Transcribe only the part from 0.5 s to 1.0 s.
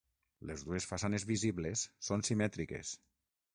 Les dues